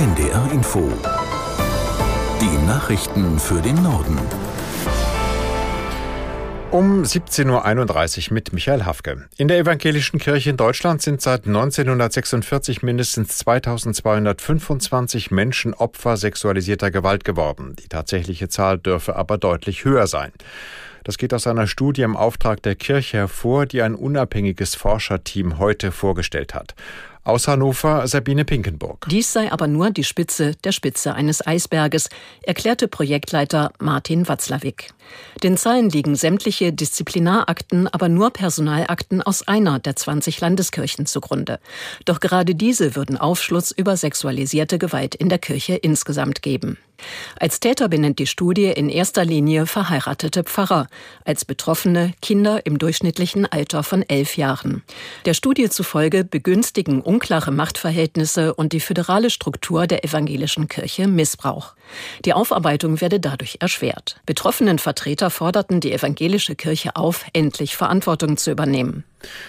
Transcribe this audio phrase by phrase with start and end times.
[0.00, 0.90] NDR Info.
[2.40, 4.18] Die Nachrichten für den Norden.
[6.70, 9.28] Um 17.31 Uhr mit Michael Hafke.
[9.36, 17.24] In der evangelischen Kirche in Deutschland sind seit 1946 mindestens 2225 Menschen Opfer sexualisierter Gewalt
[17.24, 17.76] geworden.
[17.76, 20.32] Die tatsächliche Zahl dürfe aber deutlich höher sein.
[21.04, 25.92] Das geht aus einer Studie im Auftrag der Kirche hervor, die ein unabhängiges Forscherteam heute
[25.92, 26.74] vorgestellt hat.
[27.30, 29.06] Aus Hannover Sabine Pinkenburg.
[29.08, 32.08] Dies sei aber nur die Spitze der Spitze eines Eisberges,
[32.42, 34.92] erklärte Projektleiter Martin Watzlawick.
[35.44, 41.60] Den Zahlen liegen sämtliche Disziplinarakten, aber nur Personalakten aus einer der 20 Landeskirchen zugrunde.
[42.04, 46.78] Doch gerade diese würden Aufschluss über sexualisierte Gewalt in der Kirche insgesamt geben.
[47.38, 50.86] Als Täter benennt die Studie in erster Linie verheiratete Pfarrer,
[51.24, 54.82] als Betroffene Kinder im durchschnittlichen Alter von elf Jahren.
[55.24, 61.74] Der Studie zufolge begünstigen unklare Machtverhältnisse und die föderale Struktur der evangelischen Kirche Missbrauch.
[62.24, 64.20] Die Aufarbeitung werde dadurch erschwert.
[64.26, 69.04] Betroffenen Vertreter forderten die evangelische Kirche auf, endlich Verantwortung zu übernehmen.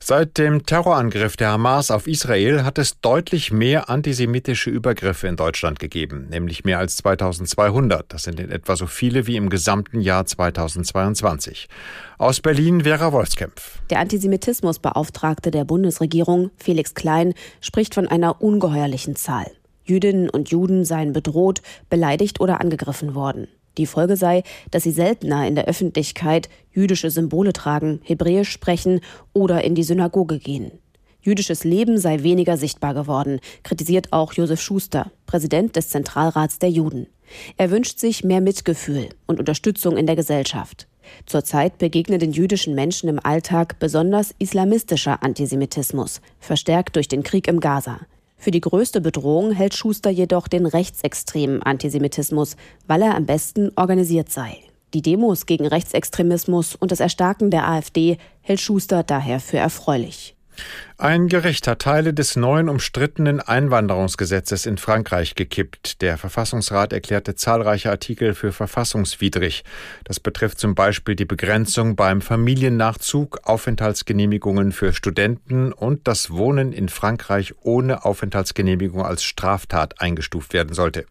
[0.00, 5.78] Seit dem Terrorangriff der Hamas auf Israel hat es deutlich mehr antisemitische Übergriffe in Deutschland
[5.78, 8.12] gegeben, nämlich mehr als 2200.
[8.12, 11.68] Das sind in etwa so viele wie im gesamten Jahr 2022.
[12.18, 13.80] Aus Berlin Vera Wolfskämpf.
[13.90, 19.46] Der Antisemitismusbeauftragte der Bundesregierung, Felix Klein, spricht von einer ungeheuerlichen Zahl.
[19.84, 23.48] Jüdinnen und Juden seien bedroht, beleidigt oder angegriffen worden.
[23.78, 29.00] Die Folge sei, dass sie seltener in der Öffentlichkeit jüdische Symbole tragen, Hebräisch sprechen
[29.32, 30.72] oder in die Synagoge gehen.
[31.22, 37.06] Jüdisches Leben sei weniger sichtbar geworden, kritisiert auch Josef Schuster, Präsident des Zentralrats der Juden.
[37.56, 40.88] Er wünscht sich mehr Mitgefühl und Unterstützung in der Gesellschaft.
[41.26, 47.60] Zurzeit begegnet den jüdischen Menschen im Alltag besonders islamistischer Antisemitismus, verstärkt durch den Krieg im
[47.60, 48.00] Gaza.
[48.42, 52.56] Für die größte Bedrohung hält Schuster jedoch den rechtsextremen Antisemitismus,
[52.88, 54.58] weil er am besten organisiert sei.
[54.94, 60.34] Die Demos gegen Rechtsextremismus und das Erstarken der AfD hält Schuster daher für erfreulich.
[60.98, 66.00] Ein Gericht hat Teile des neuen umstrittenen Einwanderungsgesetzes in Frankreich gekippt.
[66.00, 69.64] Der Verfassungsrat erklärte zahlreiche Artikel für verfassungswidrig.
[70.04, 76.88] Das betrifft zum Beispiel die Begrenzung beim Familiennachzug, Aufenthaltsgenehmigungen für Studenten und das Wohnen in
[76.88, 81.06] Frankreich ohne Aufenthaltsgenehmigung als Straftat eingestuft werden sollte.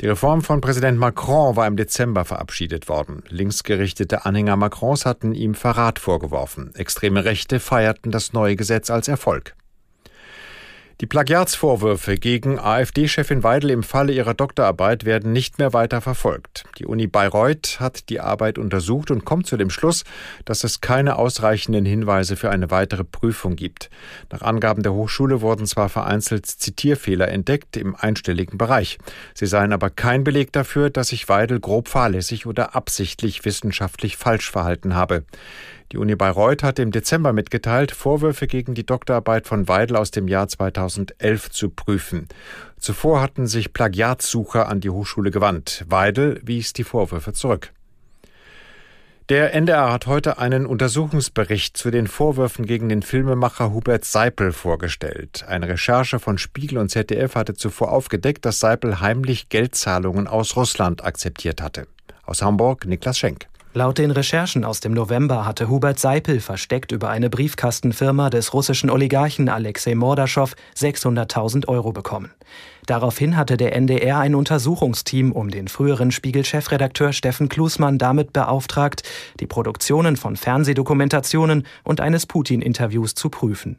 [0.00, 3.22] Die Reform von Präsident Macron war im Dezember verabschiedet worden.
[3.28, 6.74] Linksgerichtete Anhänger Macrons hatten ihm Verrat vorgeworfen.
[6.74, 9.54] Extreme Rechte feierten das neue Gesetz als Erfolg.
[11.00, 16.64] Die Plagiatsvorwürfe gegen AfD-Chefin Weidel im Falle ihrer Doktorarbeit werden nicht mehr weiter verfolgt.
[16.78, 20.04] Die Uni Bayreuth hat die Arbeit untersucht und kommt zu dem Schluss,
[20.44, 23.90] dass es keine ausreichenden Hinweise für eine weitere Prüfung gibt.
[24.30, 28.98] Nach Angaben der Hochschule wurden zwar vereinzelt Zitierfehler entdeckt im einstelligen Bereich.
[29.34, 34.48] Sie seien aber kein Beleg dafür, dass sich Weidel grob fahrlässig oder absichtlich wissenschaftlich falsch
[34.48, 35.24] verhalten habe.
[35.92, 40.28] Die Uni Bayreuth hat im Dezember mitgeteilt, Vorwürfe gegen die Doktorarbeit von Weidel aus dem
[40.28, 42.28] Jahr 2011 zu prüfen.
[42.78, 45.84] Zuvor hatten sich Plagiatssucher an die Hochschule gewandt.
[45.88, 47.72] Weidel wies die Vorwürfe zurück.
[49.30, 55.46] Der NDR hat heute einen Untersuchungsbericht zu den Vorwürfen gegen den Filmemacher Hubert Seipel vorgestellt.
[55.48, 61.02] Eine Recherche von Spiegel und ZDF hatte zuvor aufgedeckt, dass Seipel heimlich Geldzahlungen aus Russland
[61.02, 61.86] akzeptiert hatte.
[62.24, 63.46] Aus Hamburg Niklas Schenk.
[63.76, 68.88] Laut den Recherchen aus dem November hatte Hubert Seipel versteckt über eine Briefkastenfirma des russischen
[68.88, 72.30] Oligarchen Alexei Mordaschow 600.000 Euro bekommen.
[72.86, 79.02] Daraufhin hatte der NDR ein Untersuchungsteam um den früheren Spiegel-Chefredakteur Steffen Klusmann damit beauftragt,
[79.40, 83.78] die Produktionen von Fernsehdokumentationen und eines Putin-Interviews zu prüfen.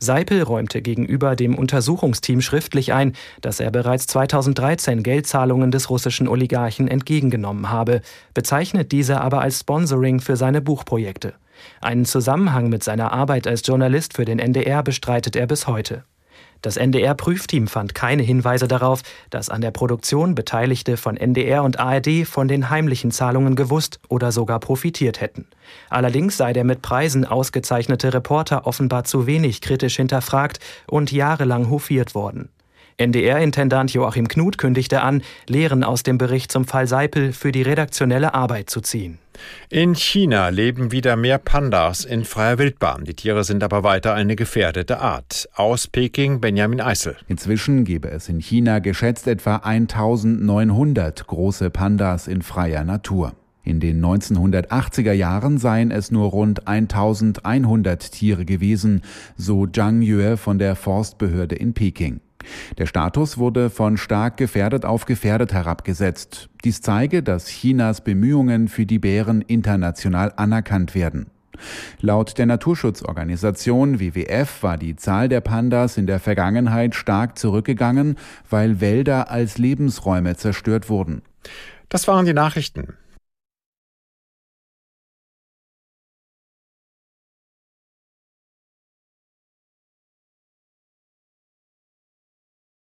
[0.00, 3.12] Seipel räumte gegenüber dem Untersuchungsteam schriftlich ein,
[3.42, 8.00] dass er bereits 2013 Geldzahlungen des russischen Oligarchen entgegengenommen habe,
[8.32, 11.34] bezeichnet diese aber als Sponsoring für seine Buchprojekte.
[11.82, 16.04] Einen Zusammenhang mit seiner Arbeit als Journalist für den NDR bestreitet er bis heute.
[16.62, 22.26] Das NDR-Prüfteam fand keine Hinweise darauf, dass an der Produktion Beteiligte von NDR und ARD
[22.26, 25.46] von den heimlichen Zahlungen gewusst oder sogar profitiert hätten.
[25.88, 32.14] Allerdings sei der mit Preisen ausgezeichnete Reporter offenbar zu wenig kritisch hinterfragt und jahrelang hofiert
[32.14, 32.50] worden.
[33.00, 38.34] NDR-Intendant Joachim Knut kündigte an, Lehren aus dem Bericht zum Fall Seipel für die redaktionelle
[38.34, 39.18] Arbeit zu ziehen.
[39.70, 43.04] In China leben wieder mehr Pandas in freier Wildbahn.
[43.04, 45.48] Die Tiere sind aber weiter eine gefährdete Art.
[45.54, 47.16] Aus Peking Benjamin Eisel.
[47.26, 53.32] Inzwischen gebe es in China geschätzt etwa 1900 große Pandas in freier Natur.
[53.62, 59.02] In den 1980er Jahren seien es nur rund 1100 Tiere gewesen,
[59.36, 62.20] so Zhang Yue von der Forstbehörde in Peking.
[62.78, 66.48] Der Status wurde von stark gefährdet auf gefährdet herabgesetzt.
[66.64, 71.30] Dies zeige, dass Chinas Bemühungen für die Bären international anerkannt werden.
[72.00, 78.16] Laut der Naturschutzorganisation WWF war die Zahl der Pandas in der Vergangenheit stark zurückgegangen,
[78.48, 81.22] weil Wälder als Lebensräume zerstört wurden.
[81.88, 82.94] Das waren die Nachrichten.